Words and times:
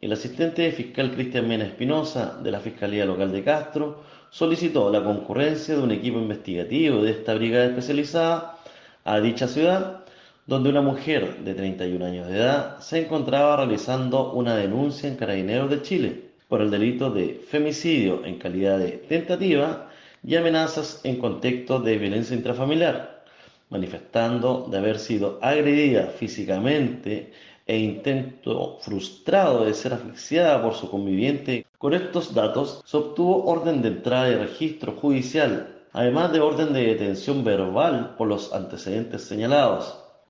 El 0.00 0.12
asistente 0.12 0.70
fiscal 0.70 1.10
Cristian 1.10 1.48
Mena 1.48 1.64
Espinosa, 1.64 2.38
de 2.40 2.52
la 2.52 2.60
Fiscalía 2.60 3.04
Local 3.04 3.32
de 3.32 3.42
Castro, 3.42 4.04
solicitó 4.30 4.90
la 4.92 5.02
concurrencia 5.02 5.74
de 5.74 5.82
un 5.82 5.90
equipo 5.90 6.20
investigativo 6.20 7.02
de 7.02 7.10
esta 7.10 7.34
brigada 7.34 7.66
especializada 7.66 8.58
a 9.04 9.18
dicha 9.18 9.48
ciudad, 9.48 10.04
donde 10.46 10.70
una 10.70 10.82
mujer 10.82 11.38
de 11.38 11.52
31 11.52 12.04
años 12.04 12.28
de 12.28 12.36
edad 12.36 12.78
se 12.78 13.00
encontraba 13.00 13.56
realizando 13.56 14.32
una 14.34 14.54
denuncia 14.54 15.08
en 15.08 15.16
Carabineros 15.16 15.68
de 15.68 15.82
Chile 15.82 16.22
por 16.46 16.62
el 16.62 16.70
delito 16.70 17.10
de 17.10 17.34
femicidio 17.48 18.24
en 18.24 18.38
calidad 18.38 18.78
de 18.78 18.92
tentativa 18.92 19.90
y 20.22 20.36
amenazas 20.36 21.00
en 21.02 21.16
contexto 21.16 21.80
de 21.80 21.98
violencia 21.98 22.36
intrafamiliar, 22.36 23.24
manifestando 23.68 24.68
de 24.70 24.78
haber 24.78 25.00
sido 25.00 25.40
agredida 25.42 26.06
físicamente 26.06 27.32
e 27.68 27.78
intento 27.78 28.78
frustrado 28.80 29.66
de 29.66 29.74
ser 29.74 29.92
asfixiada 29.92 30.60
por 30.62 30.74
su 30.74 30.90
conviviente. 30.90 31.66
Con 31.76 31.94
estos 31.94 32.34
datos 32.34 32.82
se 32.84 32.96
obtuvo 32.96 33.44
orden 33.44 33.82
de 33.82 33.88
entrada 33.88 34.30
y 34.30 34.34
registro 34.34 34.92
judicial, 34.92 35.84
además 35.92 36.32
de 36.32 36.40
orden 36.40 36.72
de 36.72 36.86
detención 36.86 37.44
verbal 37.44 38.14
por 38.16 38.26
los 38.26 38.52
antecedentes 38.52 39.22
señalados. 39.22 40.07